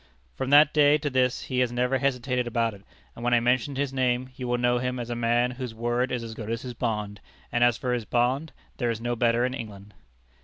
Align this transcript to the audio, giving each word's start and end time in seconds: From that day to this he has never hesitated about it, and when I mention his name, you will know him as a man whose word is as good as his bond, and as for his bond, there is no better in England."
From 0.33 0.49
that 0.49 0.73
day 0.73 0.97
to 0.97 1.11
this 1.11 1.43
he 1.43 1.59
has 1.59 1.71
never 1.71 1.99
hesitated 1.99 2.47
about 2.47 2.73
it, 2.73 2.81
and 3.15 3.23
when 3.23 3.35
I 3.35 3.39
mention 3.39 3.75
his 3.75 3.93
name, 3.93 4.29
you 4.35 4.47
will 4.47 4.57
know 4.57 4.79
him 4.79 4.97
as 4.97 5.11
a 5.11 5.15
man 5.15 5.51
whose 5.51 5.75
word 5.75 6.11
is 6.11 6.23
as 6.23 6.33
good 6.33 6.49
as 6.49 6.63
his 6.63 6.73
bond, 6.73 7.21
and 7.51 7.63
as 7.63 7.77
for 7.77 7.93
his 7.93 8.05
bond, 8.05 8.51
there 8.77 8.89
is 8.89 8.99
no 8.99 9.15
better 9.15 9.45
in 9.45 9.53
England." 9.53 9.93